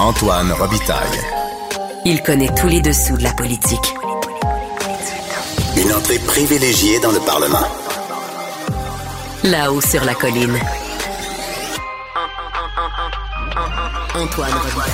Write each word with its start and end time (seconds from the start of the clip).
Antoine 0.00 0.50
Robitaille. 0.50 1.20
Il 2.04 2.20
connaît 2.20 2.52
tous 2.60 2.66
les 2.66 2.80
dessous 2.80 3.16
de 3.16 3.22
la 3.22 3.32
politique. 3.32 3.94
Une 5.76 5.92
entrée 5.92 6.18
privilégiée 6.18 6.98
dans 6.98 7.12
le 7.12 7.20
Parlement. 7.20 7.66
Là-haut 9.44 9.80
sur 9.80 10.04
la 10.04 10.14
colline. 10.14 10.58
Antoine 14.16 14.52
Robitaille. 14.52 14.92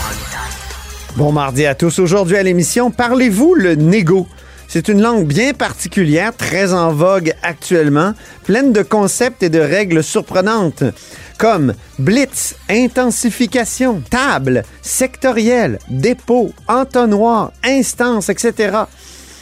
Bon 1.17 1.33
mardi 1.33 1.65
à 1.65 1.75
tous. 1.75 1.99
Aujourd'hui 1.99 2.37
à 2.37 2.43
l'émission, 2.43 2.91
parlez-vous 2.91 3.55
le 3.55 3.77
négo? 3.77 4.29
C'est 4.69 4.87
une 4.87 5.03
langue 5.03 5.27
bien 5.27 5.53
particulière, 5.53 6.37
très 6.37 6.75
en 6.75 6.93
vogue 6.93 7.35
actuellement, 7.43 8.13
pleine 8.45 8.73
de 8.73 8.83
concepts 8.83 9.43
et 9.43 9.49
de 9.49 9.59
règles 9.59 10.05
surprenantes, 10.05 10.85
comme 11.41 11.73
blitz, 11.99 12.55
intensification, 12.69 14.03
table, 14.11 14.63
sectoriel, 14.83 15.79
dépôt, 15.89 16.53
entonnoir, 16.69 17.53
instance, 17.65 18.29
etc. 18.29 18.77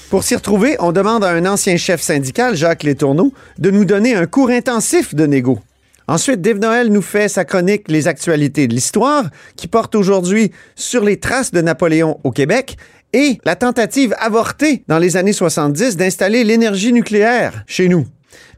Pour 0.08 0.22
s'y 0.22 0.36
retrouver, 0.36 0.76
on 0.78 0.92
demande 0.92 1.24
à 1.24 1.30
un 1.30 1.44
ancien 1.44 1.76
chef 1.76 2.00
syndical, 2.00 2.54
Jacques 2.54 2.84
Létourneau, 2.84 3.32
de 3.58 3.72
nous 3.72 3.84
donner 3.84 4.14
un 4.14 4.26
cours 4.26 4.50
intensif 4.50 5.16
de 5.16 5.26
négo. 5.26 5.58
Ensuite, 6.06 6.40
Dave 6.40 6.58
Noël 6.58 6.88
nous 6.92 7.02
fait 7.02 7.28
sa 7.28 7.44
chronique 7.44 7.88
Les 7.88 8.06
actualités 8.06 8.68
de 8.68 8.74
l'histoire, 8.74 9.24
qui 9.56 9.66
porte 9.66 9.96
aujourd'hui 9.96 10.52
sur 10.76 11.04
les 11.04 11.18
traces 11.18 11.50
de 11.50 11.60
Napoléon 11.60 12.20
au 12.22 12.30
Québec 12.30 12.76
et 13.12 13.40
la 13.44 13.56
tentative 13.56 14.14
avortée 14.20 14.84
dans 14.86 14.98
les 14.98 15.16
années 15.16 15.32
70 15.32 15.96
d'installer 15.96 16.44
l'énergie 16.44 16.92
nucléaire 16.92 17.64
chez 17.66 17.88
nous. 17.88 18.06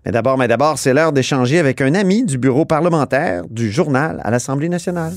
Mais 0.05 0.13
d'abord, 0.13 0.39
mais 0.39 0.49
d'abord, 0.49 0.79
c'est 0.79 0.95
l'heure 0.95 1.13
d'échanger 1.13 1.59
avec 1.59 1.81
un 1.81 1.95
ami 1.95 2.25
du 2.25 2.39
bureau 2.39 2.65
parlementaire 2.65 3.43
du 3.51 3.71
journal 3.71 4.21
à 4.25 4.31
l'Assemblée 4.31 4.69
nationale. 4.69 5.13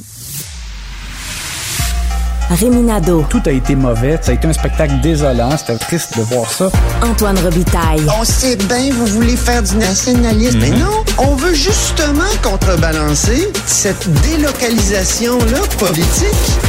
Réminado. 2.49 3.25
Tout 3.29 3.41
a 3.45 3.51
été 3.51 3.75
mauvais. 3.75 4.19
Ça 4.21 4.31
a 4.31 4.35
été 4.35 4.47
un 4.47 4.53
spectacle 4.53 4.99
désolant. 5.01 5.55
C'était 5.57 5.77
triste 5.77 6.17
de 6.17 6.23
voir 6.23 6.49
ça. 6.49 6.69
Antoine 7.01 7.39
Robitaille. 7.39 8.05
On 8.19 8.23
sait 8.23 8.55
bien, 8.55 8.91
vous 8.91 9.07
voulez 9.07 9.37
faire 9.37 9.63
du 9.63 9.77
nationalisme. 9.77 10.59
Mais 10.59 10.71
non, 10.71 11.03
on 11.17 11.35
veut 11.35 11.53
justement 11.53 12.29
contrebalancer 12.43 13.51
cette 13.65 14.07
délocalisation-là 14.21 15.59
politique. 15.79 16.59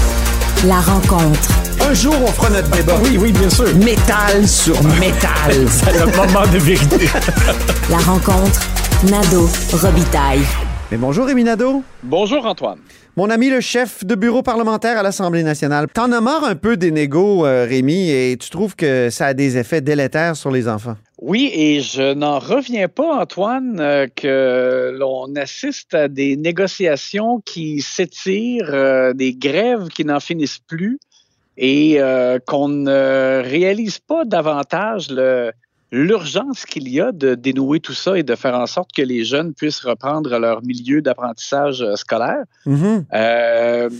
La 0.66 0.80
rencontre. 0.80 1.63
Un 1.94 1.96
jour, 1.96 2.14
on 2.20 2.26
fera 2.26 2.50
notre 2.50 2.70
débat. 2.76 2.98
Oui, 3.04 3.16
oui, 3.20 3.30
bien 3.30 3.48
sûr. 3.48 3.72
Métal 3.76 4.48
sur 4.48 4.74
métal. 4.98 5.52
C'est 5.68 5.92
le 5.92 6.06
moment 6.06 6.44
de 6.52 6.58
vérité. 6.58 7.06
La 7.88 7.98
rencontre. 7.98 8.60
Nado. 9.08 9.48
Robitaille. 9.72 10.40
Mais 10.90 10.96
bonjour, 10.96 11.24
Rémi 11.24 11.44
Nadeau. 11.44 11.84
Bonjour 12.02 12.46
Antoine. 12.46 12.80
Mon 13.16 13.30
ami 13.30 13.48
le 13.48 13.60
chef 13.60 14.04
de 14.04 14.16
bureau 14.16 14.42
parlementaire 14.42 14.98
à 14.98 15.04
l'Assemblée 15.04 15.44
nationale. 15.44 15.86
T'en 15.94 16.10
as 16.10 16.20
marre 16.20 16.42
un 16.42 16.56
peu 16.56 16.76
des 16.76 16.90
négos, 16.90 17.46
euh, 17.46 17.64
Rémi, 17.64 18.10
et 18.10 18.36
tu 18.40 18.50
trouves 18.50 18.74
que 18.74 19.08
ça 19.10 19.26
a 19.26 19.34
des 19.34 19.56
effets 19.56 19.80
délétères 19.80 20.34
sur 20.34 20.50
les 20.50 20.66
enfants? 20.66 20.96
Oui, 21.22 21.48
et 21.54 21.80
je 21.80 22.12
n'en 22.12 22.40
reviens 22.40 22.88
pas, 22.88 23.20
Antoine, 23.20 23.78
euh, 23.78 24.08
que 24.16 24.92
l'on 24.98 25.32
assiste 25.36 25.94
à 25.94 26.08
des 26.08 26.36
négociations 26.36 27.40
qui 27.46 27.82
s'étirent, 27.82 28.74
euh, 28.74 29.12
des 29.12 29.32
grèves 29.32 29.86
qui 29.90 30.04
n'en 30.04 30.18
finissent 30.18 30.58
plus, 30.58 30.98
et 31.56 31.96
euh, 32.00 32.38
qu'on 32.44 32.68
ne 32.68 33.42
réalise 33.42 33.98
pas 33.98 34.24
davantage 34.24 35.10
le- 35.10 35.52
l'urgence 35.92 36.64
qu'il 36.66 36.88
y 36.88 37.00
a 37.00 37.12
de 37.12 37.34
dénouer 37.36 37.78
tout 37.78 37.92
ça 37.92 38.18
et 38.18 38.24
de 38.24 38.34
faire 38.34 38.54
en 38.58 38.66
sorte 38.66 38.90
que 38.92 39.02
les 39.02 39.24
jeunes 39.24 39.54
puissent 39.54 39.80
reprendre 39.84 40.36
leur 40.38 40.62
milieu 40.64 41.00
d'apprentissage 41.02 41.82
euh, 41.82 41.94
scolaire. 41.94 42.42
Mhm. 42.66 43.04
Euh, 43.14 43.90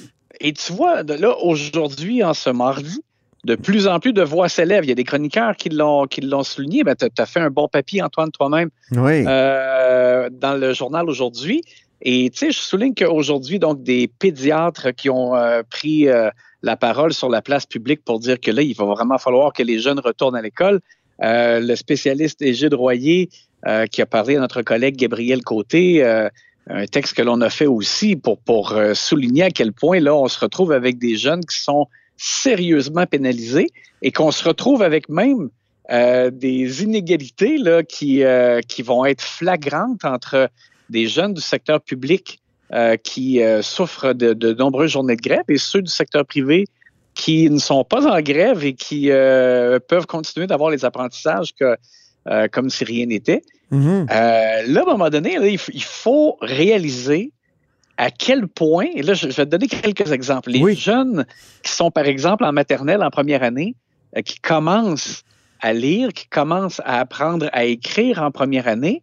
et 0.41 0.53
tu 0.53 0.73
vois, 0.73 1.03
là, 1.05 1.37
aujourd'hui, 1.43 2.25
en 2.25 2.35
ce 2.35 2.51
mardi, 2.51 3.01
de 3.45 3.55
plus 3.55 3.87
en 3.87 4.01
plus 4.01 4.13
de 4.13 4.23
voix 4.23 4.49
s'élèvent. 4.49 4.85
Il 4.85 4.89
y 4.89 4.93
a 4.93 4.97
des 4.97 5.05
chroniqueurs 5.05 5.55
qui 5.55 5.69
l'ont, 5.69 6.07
qui 6.07 6.21
l'ont 6.23 6.43
souligné. 6.43 6.83
Ben, 6.83 6.97
tu 6.97 7.07
as 7.19 7.27
fait 7.27 7.41
un 7.41 7.51
bon 7.51 7.69
papier, 7.69 8.03
Antoine, 8.03 8.31
toi-même, 8.33 8.71
Oui. 8.93 9.25
euh, 9.29 10.29
dans 10.33 10.55
le 10.55 10.73
journal 10.73 11.09
aujourd'hui. 11.09 11.63
Et 12.03 12.31
tu 12.31 12.39
sais, 12.39 12.51
je 12.51 12.59
souligne 12.59 12.95
qu'aujourd'hui, 12.95 13.59
donc, 13.59 13.83
des 13.83 14.09
pédiatres 14.09 14.95
qui 14.95 15.09
ont 15.11 15.35
euh, 15.35 15.63
pris 15.69 16.09
euh, 16.09 16.31
la 16.63 16.77
parole 16.77 17.13
sur 17.13 17.29
la 17.29 17.43
place 17.43 17.67
publique 17.67 18.05
pour 18.05 18.19
dire 18.19 18.41
que 18.41 18.51
là, 18.51 18.63
il 18.63 18.75
va 18.75 18.85
vraiment 18.85 19.19
falloir 19.19 19.53
que 19.53 19.63
les 19.63 19.79
jeunes 19.79 20.01
retournent 20.01 20.37
à 20.37 20.43
l'école. 20.43 20.81
Euh, 21.23 21.61
le 21.61 21.77
spécialiste 21.77 22.43
Égide 22.43 22.75
Royer, 22.75 23.29
euh, 23.67 23.87
qui 23.87 24.03
a 24.03 24.07
parlé 24.07 24.37
à 24.37 24.41
notre 24.41 24.63
collègue 24.63 24.97
Gabriel 24.97 25.43
Côté, 25.43 26.05
euh, 26.05 26.29
un 26.69 26.87
texte 26.87 27.15
que 27.15 27.23
l'on 27.23 27.41
a 27.41 27.51
fait 27.51 27.67
aussi 27.67 28.17
pour, 28.17 28.39
pour 28.39 28.73
euh, 28.73 28.95
souligner 28.95 29.45
à 29.45 29.51
quel 29.51 29.73
point 29.73 30.01
là, 30.01 30.15
on 30.15 30.29
se 30.29 30.41
retrouve 30.41 30.73
avec 30.73 30.99
des 30.99 31.17
jeunes 31.17 31.45
qui 31.45 31.61
sont 31.61 31.89
sérieusement 32.17 33.07
pénalisés 33.07 33.69
et 34.03 34.13
qu'on 34.13 34.31
se 34.31 34.45
retrouve 34.45 34.83
avec 34.83 35.09
même 35.09 35.51
euh, 35.91 36.31
des 36.31 36.83
inégalités 36.83 37.59
là, 37.59 37.83
qui, 37.83 38.25
euh, 38.25 38.61
qui 38.67 38.83
vont 38.83 39.05
être 39.05 39.23
flagrantes 39.23 40.05
entre 40.05 40.49
des 40.91 41.07
jeunes 41.07 41.35
du 41.35 41.41
secteur 41.41 41.81
public 41.81 42.41
euh, 42.73 42.97
qui 42.97 43.43
euh, 43.43 43.63
souffrent 43.63 44.15
de, 44.15 44.33
de 44.33 44.53
nombreuses 44.55 44.91
journées 44.93 45.17
de 45.17 45.23
grève 45.23 45.45
et 45.49 45.59
ceux 45.59 45.83
du 45.83 45.91
secteur 45.91 46.25
privé 46.25 46.67
qui 47.15 47.49
ne 47.49 47.59
sont 47.59 47.85
pas 47.85 48.07
en 48.07 48.21
grève 48.21 48.65
et 48.65 48.75
qui 48.75 49.11
euh, 49.11 49.79
peuvent 49.79 50.07
continuer 50.07 50.47
d'avoir 50.47 50.71
les 50.71 50.85
apprentissages 50.85 51.55
que, 51.55 51.77
comme 52.49 52.71
si 52.71 52.85
rien 52.85 53.07
n'était. 53.07 53.43
Mhm. 53.71 54.07
Euh, 54.11 54.63
là, 54.67 54.81
à 54.81 54.83
un 54.83 54.93
moment 54.93 55.11
donné, 55.11 55.39
là, 55.39 55.47
il, 55.47 55.59
faut 55.59 56.37
réaliser 56.41 57.33
à 57.97 58.11
quel 58.11 58.49
point, 58.49 58.87
et 58.95 59.03
là, 59.03 59.15
je, 59.15 59.29
je 59.29 59.37
vais 59.37 59.45
te 59.45 59.51
donner 59.51 59.69
quelques 59.69 60.11
exemples. 60.11 60.51
Les 60.51 60.61
Oui. 60.61 60.75
jeunes 60.75 61.27
qui 61.63 61.73
sont, 61.73 61.91
par 61.91 62.07
exemple, 62.07 62.45
en 62.45 62.53
maternelle 62.53 63.03
en 63.03 63.11
première 63.11 63.43
année, 63.43 63.75
qui 64.25 64.41
commencent 64.41 65.23
à 65.61 65.73
lire, 65.73 66.13
qui 66.13 66.29
commencent 66.29 66.81
à 66.85 67.01
apprendre 67.01 67.49
à 67.53 67.65
écrire 67.65 68.23
en 68.23 68.31
première 68.31 68.69
année, 68.69 69.03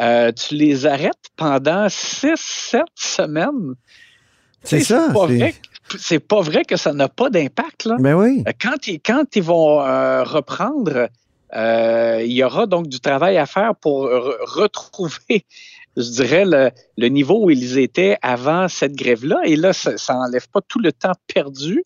euh, 0.00 0.32
tu 0.32 0.54
les 0.54 0.86
arrêtes 0.86 1.28
pendant 1.36 1.88
six, 1.88 2.34
sept 2.36 2.82
semaines? 2.94 3.74
C'est 4.62 4.80
ça. 4.80 5.08
c'est- 5.98 6.18
pas 6.20 6.40
vrai 6.40 6.64
que 6.64 6.76
ça 6.76 6.92
n'a 6.92 7.08
pas 7.08 7.30
d'impact. 7.30 7.84
là. 7.86 7.96
Ben 7.98 8.14
oui. 8.14 8.42
Euh, 8.46 8.52
Quand 8.60 8.86
ils, 8.86 9.00
quand 9.00 9.24
ils 9.36 9.42
vont 9.42 9.80
euh, 9.80 10.22
reprendre, 10.24 11.08
euh, 11.54 12.22
il 12.24 12.32
y 12.32 12.44
aura 12.44 12.66
donc 12.66 12.88
du 12.88 13.00
travail 13.00 13.38
à 13.38 13.46
faire 13.46 13.74
pour 13.76 14.06
re- 14.06 14.36
retrouver, 14.44 15.44
je 15.96 16.10
dirais, 16.10 16.44
le, 16.44 16.70
le 16.98 17.08
niveau 17.08 17.44
où 17.44 17.50
ils 17.50 17.78
étaient 17.78 18.18
avant 18.20 18.68
cette 18.68 18.94
grève-là. 18.94 19.40
Et 19.44 19.56
là, 19.56 19.72
ça 19.72 20.14
n'enlève 20.14 20.46
pas 20.48 20.60
tout 20.66 20.78
le 20.80 20.92
temps 20.92 21.14
perdu 21.32 21.84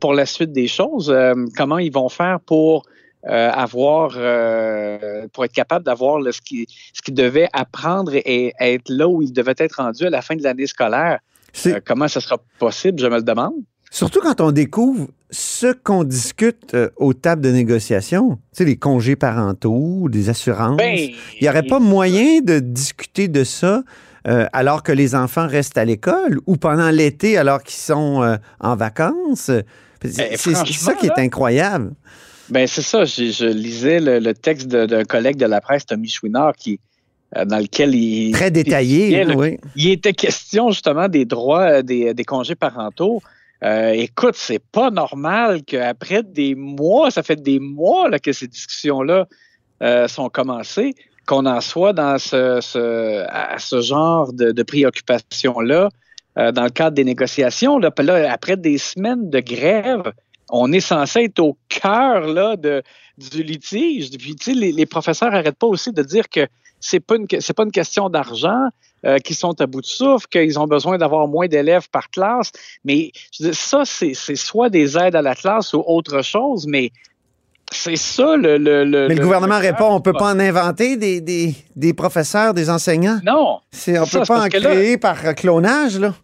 pour 0.00 0.12
la 0.12 0.26
suite 0.26 0.52
des 0.52 0.68
choses. 0.68 1.14
Comment 1.56 1.78
ils 1.78 1.92
vont 1.92 2.08
faire 2.10 2.40
pour 2.40 2.84
euh, 3.28 3.50
avoir, 3.50 4.12
euh, 4.16 5.26
pour 5.32 5.44
être 5.44 5.52
capable 5.52 5.84
d'avoir 5.84 6.20
ce 6.32 6.40
qu'ils 6.40 6.66
ce 6.92 7.02
qu'ils 7.02 7.14
devaient 7.14 7.48
apprendre 7.52 8.14
et, 8.14 8.52
et 8.58 8.74
être 8.74 8.88
là 8.88 9.08
où 9.08 9.22
ils 9.22 9.32
devaient 9.32 9.54
être 9.58 9.76
rendus 9.76 10.06
à 10.06 10.10
la 10.10 10.22
fin 10.22 10.36
de 10.36 10.42
l'année 10.42 10.66
scolaire. 10.66 11.18
Euh, 11.66 11.80
comment 11.84 12.08
ça 12.08 12.20
sera 12.20 12.38
possible, 12.58 13.00
je 13.00 13.06
me 13.06 13.16
le 13.16 13.22
demande. 13.22 13.54
surtout 13.90 14.20
quand 14.20 14.40
on 14.40 14.52
découvre 14.52 15.08
ce 15.30 15.72
qu'on 15.72 16.04
discute 16.04 16.76
aux 16.96 17.14
tables 17.14 17.42
de 17.42 17.50
négociation, 17.50 18.36
tu 18.36 18.40
sais, 18.52 18.64
les 18.64 18.76
congés 18.76 19.16
parentaux, 19.16 20.08
des 20.08 20.28
assurances. 20.28 20.76
Ben, 20.76 20.96
Il 20.98 21.42
n'y 21.42 21.48
aurait 21.48 21.62
pas 21.62 21.78
moyen 21.78 22.40
de 22.40 22.58
discuter 22.58 23.28
de 23.28 23.44
ça 23.44 23.82
euh, 24.28 24.46
alors 24.52 24.82
que 24.82 24.92
les 24.92 25.14
enfants 25.14 25.48
restent 25.48 25.78
à 25.78 25.84
l'école 25.84 26.38
ou 26.46 26.56
pendant 26.56 26.90
l'été 26.90 27.36
alors 27.36 27.62
qu'ils 27.62 27.80
sont 27.80 28.22
euh, 28.22 28.36
en 28.60 28.76
vacances. 28.76 29.50
C'est 30.04 30.32
Eh, 30.32 30.36
c'est 30.36 30.54
ça 30.54 30.94
qui 30.94 31.06
est 31.06 31.18
incroyable. 31.18 31.92
Ben 32.52 32.66
c'est 32.66 32.82
ça. 32.82 33.04
Je, 33.04 33.30
je 33.30 33.46
lisais 33.46 33.98
le, 33.98 34.18
le 34.18 34.34
texte 34.34 34.68
d'un 34.68 35.04
collègue 35.04 35.36
de 35.38 35.46
la 35.46 35.60
presse, 35.60 35.86
Tommy 35.86 36.08
Chouinard, 36.08 36.54
qui 36.54 36.78
euh, 37.36 37.44
dans 37.46 37.58
lequel 37.58 37.94
il 37.94 38.32
Très 38.32 38.50
détaillé, 38.50 39.24
là, 39.24 39.34
oui. 39.34 39.58
il 39.74 39.90
était 39.90 40.12
question 40.12 40.70
justement 40.70 41.08
des 41.08 41.24
droits 41.24 41.66
euh, 41.78 41.82
des, 41.82 42.12
des 42.12 42.24
congés 42.24 42.54
parentaux. 42.54 43.22
Euh, 43.64 43.92
écoute, 43.92 44.34
c'est 44.36 44.62
pas 44.70 44.90
normal 44.90 45.62
qu'après 45.64 46.22
des 46.22 46.54
mois, 46.54 47.10
ça 47.10 47.22
fait 47.22 47.40
des 47.40 47.58
mois 47.58 48.10
là, 48.10 48.18
que 48.18 48.32
ces 48.32 48.48
discussions-là 48.48 49.26
euh, 49.82 50.08
sont 50.08 50.28
commencées, 50.28 50.94
qu'on 51.26 51.46
en 51.46 51.60
soit 51.60 51.92
dans 51.94 52.18
ce, 52.18 52.58
ce- 52.60 53.24
à 53.30 53.58
ce 53.58 53.80
genre 53.80 54.32
de, 54.32 54.50
de 54.52 54.62
préoccupation-là 54.64 55.88
euh, 56.38 56.52
dans 56.52 56.64
le 56.64 56.70
cadre 56.70 56.96
des 56.96 57.04
négociations. 57.04 57.78
Là, 57.78 57.90
après 58.30 58.56
des 58.56 58.78
semaines 58.78 59.30
de 59.30 59.40
grève, 59.40 60.02
on 60.54 60.70
est 60.70 60.80
censé 60.80 61.24
être 61.24 61.40
au 61.40 61.56
cœur 61.68 62.26
là, 62.28 62.56
de, 62.56 62.82
du 63.18 63.42
litige. 63.42 64.10
Puis, 64.10 64.36
tu 64.36 64.52
sais, 64.52 64.54
les, 64.54 64.70
les 64.70 64.86
professeurs 64.86 65.30
n'arrêtent 65.32 65.58
pas 65.58 65.66
aussi 65.66 65.92
de 65.92 66.02
dire 66.02 66.28
que 66.28 66.46
c'est 66.78 67.00
pas 67.00 67.16
une, 67.16 67.26
c'est 67.40 67.54
pas 67.54 67.62
une 67.64 67.72
question 67.72 68.08
d'argent, 68.10 68.68
euh, 69.06 69.18
qu'ils 69.18 69.34
sont 69.36 69.58
à 69.60 69.66
bout 69.66 69.80
de 69.80 69.86
souffle, 69.86 70.26
qu'ils 70.28 70.58
ont 70.58 70.66
besoin 70.66 70.98
d'avoir 70.98 71.26
moins 71.26 71.46
d'élèves 71.48 71.88
par 71.90 72.10
classe. 72.10 72.52
Mais 72.84 73.12
je 73.32 73.50
ça, 73.52 73.82
c'est, 73.84 74.12
c'est 74.14 74.36
soit 74.36 74.68
des 74.68 74.98
aides 74.98 75.16
à 75.16 75.22
la 75.22 75.34
classe 75.34 75.72
ou 75.74 75.82
autre 75.86 76.22
chose, 76.22 76.66
mais 76.68 76.90
c'est 77.70 77.96
ça 77.96 78.36
le. 78.36 78.58
le, 78.58 78.84
le 78.84 79.08
Mais 79.08 79.14
le 79.14 79.22
gouvernement 79.22 79.58
répond, 79.58 79.86
on 79.92 79.96
du 79.96 80.02
peut 80.02 80.12
pas 80.12 80.34
en 80.34 80.38
inventer 80.38 80.96
des, 80.98 81.22
des, 81.22 81.54
des 81.74 81.94
professeurs, 81.94 82.52
des 82.52 82.68
enseignants? 82.68 83.20
Non. 83.24 83.60
C'est, 83.70 83.98
on 83.98 84.04
Ça, 84.04 84.18
peut 84.18 84.24
c'est 84.26 84.32
pas 84.34 84.40
en 84.40 84.42
là- 84.42 84.50
créer 84.50 84.98
par 84.98 85.24
euh, 85.24 85.32
clonage, 85.32 85.98
là. 85.98 86.14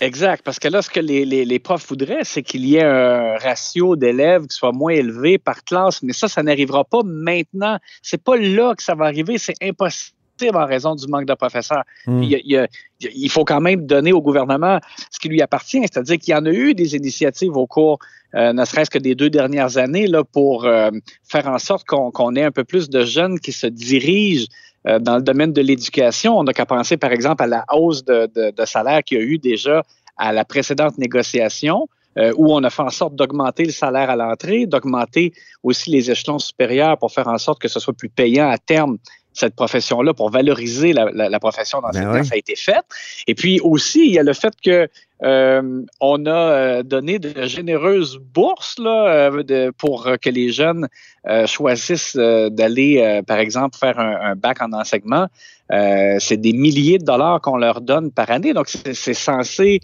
Exact, 0.00 0.42
parce 0.44 0.58
que 0.58 0.68
là, 0.68 0.82
ce 0.82 0.90
que 0.90 1.00
les, 1.00 1.24
les, 1.24 1.44
les 1.44 1.58
profs 1.58 1.88
voudraient, 1.88 2.24
c'est 2.24 2.42
qu'il 2.42 2.66
y 2.66 2.76
ait 2.76 2.84
un 2.84 3.36
ratio 3.38 3.96
d'élèves 3.96 4.46
qui 4.46 4.56
soit 4.56 4.72
moins 4.72 4.92
élevé 4.92 5.38
par 5.38 5.64
classe, 5.64 6.02
mais 6.02 6.12
ça, 6.12 6.28
ça 6.28 6.42
n'arrivera 6.42 6.84
pas 6.84 7.02
maintenant. 7.04 7.78
C'est 8.02 8.22
pas 8.22 8.36
là 8.36 8.74
que 8.74 8.82
ça 8.82 8.94
va 8.94 9.06
arriver, 9.06 9.38
c'est 9.38 9.54
impossible 9.62 10.12
en 10.54 10.66
raison 10.66 10.94
du 10.94 11.06
manque 11.06 11.24
de 11.24 11.34
professeurs. 11.34 11.82
Hmm. 12.06 12.22
Il, 12.22 12.40
il 12.44 12.68
il 13.00 13.30
faut 13.30 13.44
quand 13.44 13.60
même 13.60 13.86
donner 13.86 14.12
au 14.12 14.22
gouvernement 14.22 14.80
ce 15.10 15.18
qui 15.18 15.28
lui 15.28 15.42
appartient, 15.42 15.80
c'est-à-dire 15.80 16.18
qu'il 16.18 16.32
y 16.32 16.34
en 16.34 16.46
a 16.46 16.50
eu 16.50 16.74
des 16.74 16.94
initiatives 16.96 17.56
au 17.56 17.66
cours, 17.66 17.98
euh, 18.34 18.52
ne 18.52 18.64
serait-ce 18.64 18.90
que 18.90 18.98
des 18.98 19.14
deux 19.14 19.30
dernières 19.30 19.76
années, 19.76 20.06
là, 20.06 20.24
pour 20.24 20.64
euh, 20.64 20.90
faire 21.28 21.46
en 21.46 21.58
sorte 21.58 21.86
qu'on 21.86 22.10
qu'on 22.10 22.34
ait 22.34 22.42
un 22.42 22.50
peu 22.50 22.64
plus 22.64 22.88
de 22.88 23.04
jeunes 23.04 23.38
qui 23.38 23.52
se 23.52 23.66
dirigent 23.66 24.46
euh, 24.86 24.98
dans 24.98 25.16
le 25.16 25.22
domaine 25.22 25.52
de 25.52 25.60
l'éducation. 25.60 26.38
On 26.38 26.44
n'a 26.44 26.52
qu'à 26.52 26.66
penser, 26.66 26.96
par 26.96 27.12
exemple, 27.12 27.42
à 27.42 27.46
la 27.46 27.64
hausse 27.72 28.04
de, 28.04 28.28
salaire 28.64 29.02
qu'il 29.02 29.18
y 29.18 29.20
a 29.20 29.24
eu 29.24 29.38
déjà 29.38 29.82
à 30.16 30.32
la 30.32 30.44
précédente 30.44 30.96
négociation, 30.98 31.88
euh, 32.18 32.32
où 32.36 32.54
on 32.54 32.62
a 32.64 32.70
fait 32.70 32.82
en 32.82 32.90
sorte 32.90 33.14
d'augmenter 33.14 33.64
le 33.64 33.72
salaire 33.72 34.08
à 34.10 34.16
l'entrée, 34.16 34.66
d'augmenter 34.66 35.32
aussi 35.62 35.90
les 35.90 36.10
échelons 36.10 36.38
supérieurs 36.38 36.96
pour 36.98 37.12
faire 37.12 37.28
en 37.28 37.38
sorte 37.38 37.60
que 37.60 37.68
ce 37.68 37.80
soit 37.80 37.92
plus 37.94 38.08
payant 38.08 38.48
à 38.48 38.58
terme 38.58 38.96
cette 39.36 39.54
profession-là 39.54 40.12
pour 40.14 40.30
valoriser 40.30 40.92
la, 40.92 41.04
la- 41.12 41.28
la 41.28 41.40
profession 41.40 41.80
d'enseignant. 41.80 42.12
Ben. 42.12 42.24
Ça 42.24 42.34
a 42.34 42.38
été 42.38 42.56
fait. 42.56 42.84
Et 43.26 43.34
puis 43.34 43.60
aussi, 43.60 44.06
il 44.08 44.12
y 44.12 44.18
a 44.18 44.22
le 44.22 44.32
fait 44.32 44.54
que 44.64 44.88
euh, 45.22 45.82
on 46.00 46.26
a 46.26 46.30
euh, 46.30 46.82
donné 46.82 47.18
de 47.18 47.46
généreuses 47.46 48.18
bourses 48.18 48.76
là, 48.78 49.08
euh, 49.30 49.42
de- 49.42 49.70
pour 49.76 50.08
que 50.22 50.30
les 50.30 50.50
jeunes 50.50 50.88
euh, 51.28 51.46
choisissent 51.46 52.16
euh, 52.16 52.50
d'aller, 52.50 53.22
par 53.26 53.38
exemple, 53.38 53.76
faire 53.78 53.98
un, 53.98 54.14
un 54.30 54.34
bac 54.36 54.60
en 54.62 54.72
enseignement. 54.72 55.26
C'est 55.70 56.40
des 56.48 56.52
milliers 56.52 56.98
de 56.98 57.04
dollars 57.04 57.40
qu'on 57.40 57.56
leur 57.56 57.80
donne 57.80 58.12
par 58.12 58.30
année. 58.30 58.52
Donc, 58.54 58.68
c'est 58.68 59.14
censé 59.14 59.80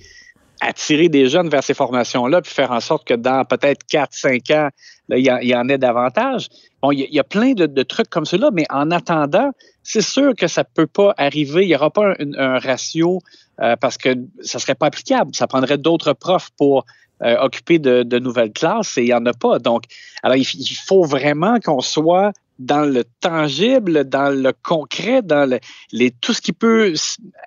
attirer 0.63 1.09
des 1.09 1.29
jeunes 1.29 1.49
vers 1.49 1.63
ces 1.63 1.75
formations-là, 1.75 2.41
puis 2.41 2.53
faire 2.53 2.71
en 2.71 2.81
sorte 2.81 3.07
que 3.07 3.15
dans 3.15 3.45
peut-être 3.45 3.85
4-5 3.91 4.55
ans, 4.55 4.69
il, 5.11 5.25
y 5.25 5.55
en, 5.55 5.69
ait 5.69 5.79
davantage. 5.79 6.49
Bon, 6.81 6.93
il 6.93 7.07
y 7.11 7.19
a, 7.19 7.25
plein 7.25 7.53
de, 7.53 7.83
trucs 7.83 8.09
comme 8.09 8.25
cela, 8.25 8.51
mais 8.53 8.65
en 8.71 8.91
attendant, 8.91 9.51
c'est 9.83 10.03
sûr 10.03 10.35
que 10.37 10.47
ça 10.47 10.65
peut 10.65 10.87
pas 10.87 11.15
arriver. 11.17 11.65
Il 11.65 11.69
n'y 11.69 11.75
aura 11.75 11.91
pas 11.91 12.15
un, 12.19 12.59
ratio 12.59 13.21
euh, 13.61 13.77
parce 13.77 13.99
que 13.99 14.17
ça 14.41 14.59
serait 14.59 14.75
pas 14.75 14.87
applicable. 14.87 15.35
Ça 15.35 15.47
prendrait 15.47 15.79
d'autres 15.79 16.13
profs 16.13 16.51
pour 16.57 16.87
euh, 17.23 17.37
occuper 17.41 17.79
de, 17.79 18.05
de 18.05 18.19
nouvelles 18.19 18.53
classes 18.53 18.97
et 18.99 19.03
il 19.03 19.07
n'y 19.07 19.15
en 19.15 19.27
a 19.27 19.33
pas. 19.33 19.59
Donc, 19.59 19.85
alors 20.23 20.37
il, 20.37 20.45
faut 20.87 21.05
vraiment 21.05 21.59
qu'on 21.59 21.81
soit 21.81 22.33
dans 22.59 22.85
le 22.85 23.05
tangible, 23.21 24.05
dans 24.05 24.31
le 24.31 24.53
concret, 24.63 25.23
dans 25.23 25.49
le, 25.49 25.59
les, 25.91 26.13
tout 26.13 26.33
ce 26.33 26.41
qui 26.41 26.53
peut 26.53 26.95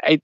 être 0.08 0.24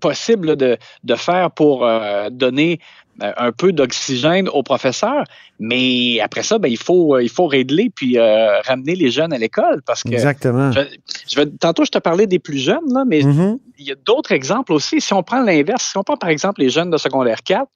possible 0.00 0.48
là, 0.48 0.56
de, 0.56 0.76
de 1.04 1.14
faire 1.14 1.50
pour 1.50 1.84
euh, 1.86 2.28
donner 2.30 2.80
euh, 3.22 3.32
un 3.36 3.52
peu 3.52 3.72
d'oxygène 3.72 4.48
aux 4.48 4.62
professeurs. 4.62 5.24
Mais 5.60 6.18
après 6.20 6.42
ça, 6.42 6.58
ben, 6.58 6.68
il, 6.68 6.76
faut, 6.78 7.14
euh, 7.14 7.22
il 7.22 7.28
faut 7.28 7.46
régler 7.46 7.90
puis 7.94 8.18
euh, 8.18 8.60
ramener 8.62 8.96
les 8.96 9.10
jeunes 9.10 9.32
à 9.32 9.38
l'école 9.38 9.82
parce 9.86 10.02
que 10.02 10.12
Exactement. 10.12 10.72
je, 10.72 10.80
je 11.28 11.36
vais, 11.36 11.46
tantôt, 11.60 11.84
je 11.84 11.90
te 11.92 11.98
parlais 11.98 12.26
des 12.26 12.40
plus 12.40 12.58
jeunes, 12.58 12.92
là, 12.92 13.04
mais 13.06 13.22
Mhm. 13.22 13.58
il 13.78 13.86
y 13.86 13.92
a 13.92 13.94
d'autres 13.94 14.32
exemples 14.32 14.72
aussi. 14.72 15.00
Si 15.00 15.12
on 15.12 15.22
prend 15.22 15.42
l'inverse, 15.42 15.90
si 15.92 15.96
on 15.96 16.02
prend 16.02 16.16
par 16.16 16.30
exemple 16.30 16.60
les 16.60 16.70
jeunes 16.70 16.90
de 16.90 16.96
secondaire 16.96 17.42
4, 17.44 17.68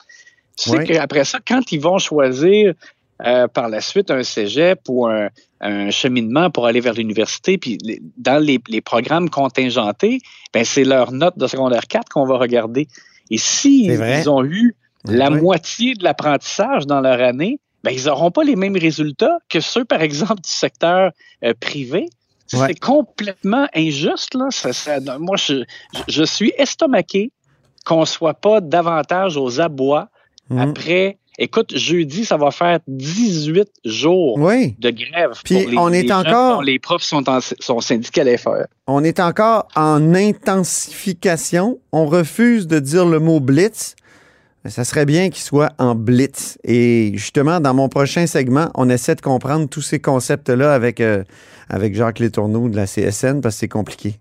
tu 0.57 0.71
sais 0.71 0.79
Oui. 0.79 0.85
qu'après 0.87 1.25
ça, 1.25 1.39
quand 1.47 1.71
ils 1.71 1.81
vont 1.81 1.99
choisir 1.99 2.75
euh, 3.27 3.49
par 3.49 3.69
la 3.69 3.81
suite 3.81 4.11
un 4.11 4.23
cégep 4.23 4.81
ou 4.89 5.07
un, 5.07 5.29
un 5.61 5.91
cheminement 5.91 6.51
pour 6.51 6.67
aller 6.67 6.81
vers 6.81 6.95
l'université, 6.95 7.59
puis 7.59 7.79
les- 7.83 8.01
dans 8.17 8.43
les, 8.43 8.59
les 8.69 8.81
programmes 8.81 9.29
contingentés, 9.29 10.21
ben 10.55 10.65
c'est 10.65 10.85
leur 10.85 11.11
note 11.13 11.37
de 11.39 11.47
secondaire 11.47 11.87
4 11.89 12.09
qu'on 12.09 12.27
va 12.27 12.37
regarder. 12.39 12.87
Et 13.31 13.39
s'ils 13.39 14.29
ont 14.29 14.45
eu 14.45 14.75
la 15.05 15.31
moitié 15.31 15.95
de 15.95 16.05
l'apprentissage 16.05 16.87
dans 16.87 17.01
leur 17.01 17.21
année, 17.21 17.59
ben, 17.85 17.91
ils 17.93 18.07
n'auront 18.07 18.31
pas 18.31 18.43
les 18.45 18.57
mêmes 18.57 18.77
résultats 18.77 19.39
que 19.49 19.61
ceux, 19.61 19.85
par 19.85 20.03
exemple, 20.03 20.41
du 20.43 20.51
secteur 20.51 21.13
euh, 21.45 21.55
privé. 21.61 22.07
Ouais. 22.53 22.69
C'est 22.69 22.81
complètement 22.81 23.69
injuste. 23.75 24.35
Là. 24.35 24.47
Ça- 24.51 24.73
ça- 24.73 24.99
moi, 25.19 25.37
je, 25.37 26.23
suis 26.25 26.53
estomaqué 26.57 27.31
qu'on 27.85 28.01
ne 28.01 28.05
soit 28.07 28.35
pas 28.35 28.61
davantage 28.61 29.37
aux 29.37 29.61
abois 29.61 30.09
Mhm. 30.51 30.59
après. 30.59 31.19
Écoute, 31.41 31.77
jeudi, 31.77 32.25
ça 32.25 32.37
va 32.37 32.51
faire 32.51 32.81
18 32.89 33.69
jours 33.85 34.37
Oui. 34.39 34.75
de 34.81 34.91
grève. 34.91 35.31
Puis 35.45 35.55
pour 35.63 35.71
les, 35.71 35.79
on 35.79 35.93
est 35.93 36.03
les 36.03 36.13
encore- 36.13 36.63
les 36.63 36.79
profs 36.81 37.03
sont, 37.05 37.29
en, 37.29 37.39
sont 37.41 37.81
syndiqués 37.81 38.23
à 38.23 38.25
l'FR. 38.25 38.67
On 38.89 39.05
est 39.05 39.21
encore 39.21 39.69
en 39.77 40.15
intensification. 40.15 41.79
On 41.93 42.07
refuse 42.07 42.67
de 42.67 42.79
dire 42.79 43.07
le 43.07 43.21
mot 43.21 43.39
blitz. 43.41 43.95
Ça 44.67 44.85
serait 44.85 45.07
bien 45.07 45.31
qu'il 45.31 45.43
soit 45.43 45.71
en 45.79 45.95
blitz. 45.95 46.59
Et 46.65 47.13
justement, 47.15 47.61
dans 47.61 47.73
mon 47.73 47.89
prochain 47.89 48.27
segment, 48.27 48.71
on 48.75 48.91
essaie 48.91 49.15
de 49.15 49.21
comprendre 49.21 49.69
tous 49.69 49.81
ces 49.81 50.01
concepts-là 50.01 50.75
avec, 50.75 51.01
euh, 51.01 51.23
avec 51.69 51.95
Jacques 51.95 52.19
Létourneau 52.19 52.69
de 52.69 52.77
la 52.77 52.87
CSN 52.87 53.41
parce 53.41 53.55
que 53.55 53.61
c'est 53.61 53.69
compliqué. 53.69 54.17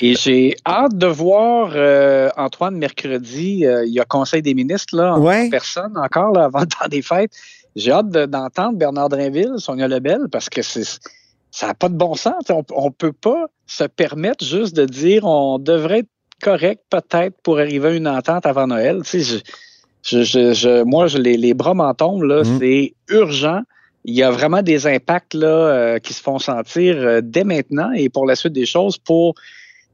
Et 0.00 0.14
j'ai 0.16 0.56
hâte 0.66 0.96
de 0.96 1.06
voir 1.06 1.72
euh, 1.74 2.28
Antoine 2.36 2.76
mercredi. 2.76 3.64
euh, 3.66 3.84
il 3.86 3.92
y 3.92 4.00
a 4.00 4.04
Conseil 4.04 4.42
des 4.42 4.54
ministres 4.54 4.96
là, 4.96 5.14
en 5.14 5.20
Ouais. 5.20 5.48
personne 5.50 5.96
encore 5.96 6.32
là, 6.32 6.44
avant 6.44 6.60
le 6.60 6.66
temps 6.66 6.88
des 6.90 7.02
fêtes. 7.02 7.32
J'ai 7.76 7.92
hâte 7.92 8.10
de- 8.10 8.26
d'entendre 8.26 8.76
Bernard 8.78 9.08
Drinville, 9.08 9.54
Sonia 9.58 9.88
Lebel, 9.88 10.22
parce 10.30 10.48
que 10.48 10.62
c'est 10.62 10.84
ça 11.54 11.66
n'a 11.66 11.74
pas 11.74 11.88
de 11.90 11.94
bon 11.94 12.14
sens. 12.14 12.42
On 12.74 12.86
ne 12.86 12.90
peut 12.90 13.12
pas 13.12 13.46
se 13.66 13.84
permettre 13.84 14.42
juste 14.44 14.74
de 14.74 14.86
dire 14.86 15.24
on 15.24 15.58
devrait 15.58 15.98
être 16.00 16.08
correct 16.42 16.82
peut-être 16.90 17.36
pour 17.42 17.58
arriver 17.58 17.88
à 17.88 17.92
une 17.92 18.08
entente 18.08 18.46
avant 18.46 18.66
Noël. 18.66 19.02
Tu 19.04 19.22
sais, 19.22 19.40
je, 20.02 20.22
je, 20.24 20.52
je- 20.54 20.82
moi, 20.82 21.06
je, 21.06 21.18
les, 21.18 21.36
les 21.36 21.52
bras 21.54 21.74
m'en 21.74 21.92
tombent, 21.94 22.22
là, 22.24 22.42
Mhm. 22.42 22.58
c'est 22.58 22.94
urgent. 23.10 23.60
Il 24.04 24.14
y 24.14 24.22
a 24.22 24.30
vraiment 24.30 24.62
des 24.62 24.86
impacts 24.86 25.34
là, 25.34 25.46
euh, 25.46 25.98
qui 25.98 26.12
se 26.14 26.20
font 26.22 26.38
sentir 26.40 26.96
euh, 26.96 27.20
dès 27.22 27.44
maintenant 27.44 27.92
et 27.92 28.08
pour 28.08 28.26
la 28.26 28.34
suite 28.34 28.52
des 28.54 28.66
choses 28.66 28.96
pour 28.98 29.34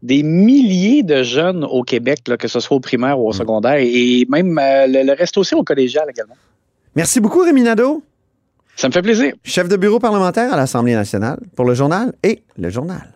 des 0.02 0.22
milliers 0.22 1.02
de 1.02 1.22
jeunes 1.22 1.64
au 1.64 1.82
Québec, 1.82 2.20
là, 2.28 2.36
que 2.36 2.48
ce 2.48 2.60
soit 2.60 2.76
au 2.76 2.80
primaire 2.80 3.18
ou 3.18 3.28
au 3.28 3.32
secondaire, 3.32 3.78
et 3.80 4.26
même 4.28 4.58
euh, 4.58 4.86
le, 4.86 5.02
le 5.04 5.12
reste 5.12 5.36
aussi 5.38 5.54
au 5.54 5.64
collégial 5.64 6.06
également. 6.08 6.36
Merci 6.94 7.20
beaucoup, 7.20 7.40
Rémi 7.40 7.62
Nadeau, 7.62 8.02
Ça 8.76 8.88
me 8.88 8.92
fait 8.92 9.02
plaisir. 9.02 9.32
chef 9.44 9.68
de 9.68 9.76
bureau 9.76 9.98
parlementaire 9.98 10.52
à 10.52 10.56
l'Assemblée 10.56 10.94
nationale 10.94 11.38
pour 11.56 11.64
le 11.64 11.74
journal 11.74 12.12
et 12.22 12.42
le 12.56 12.70
journal. 12.70 13.12